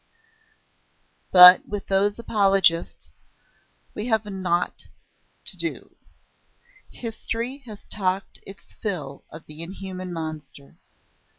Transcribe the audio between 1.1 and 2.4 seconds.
But with those